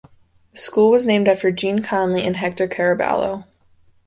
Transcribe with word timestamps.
The 0.53 0.57
school 0.57 0.89
was 0.89 1.05
named 1.05 1.27
after 1.27 1.51
Jean 1.51 1.83
Conley 1.83 2.23
and 2.25 2.37
Hector 2.37 2.67
Caraballo. 2.67 3.45